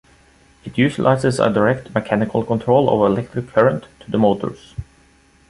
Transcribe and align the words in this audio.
It 0.65 0.79
utilizes 0.79 1.39
a 1.39 1.53
direct 1.53 1.93
mechanical 1.93 2.43
control 2.43 2.89
of 2.89 3.11
electric 3.11 3.49
current 3.49 3.85
to 3.99 4.09
the 4.09 4.17
motors. 4.17 4.73